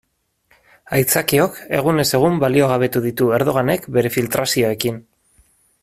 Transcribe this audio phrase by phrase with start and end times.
[0.99, 4.99] Aitzakiok egunez egun baliogabetu ditu Erdoganek bere filtrazioekin.